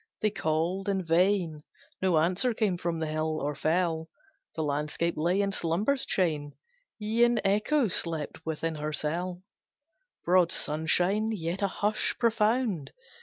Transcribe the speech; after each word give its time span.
They 0.19 0.31
called, 0.31 0.89
in 0.89 1.03
vain, 1.03 1.61
No 2.01 2.17
answer 2.17 2.55
came 2.55 2.75
from 2.75 2.99
hill 3.01 3.39
or 3.39 3.53
fell, 3.53 4.09
The 4.55 4.63
landscape 4.63 5.13
lay 5.15 5.41
in 5.41 5.51
slumber's 5.51 6.07
chain, 6.07 6.53
E'en 6.99 7.39
Echo 7.45 7.87
slept 7.87 8.43
within 8.43 8.73
her 8.73 8.93
cell. 8.93 9.43
Broad 10.25 10.51
sunshine, 10.51 11.29
yet 11.31 11.61
a 11.61 11.67
hush 11.67 12.17
profound! 12.17 12.93